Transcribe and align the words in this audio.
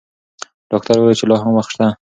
ډاکټر 0.71 0.95
وویل 0.97 1.17
چې 1.19 1.25
لا 1.29 1.35
هم 1.41 1.51
وخت 1.55 1.71
شته. 1.73 1.87